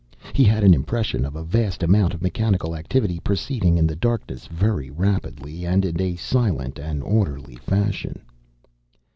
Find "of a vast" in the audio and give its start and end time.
1.25-1.83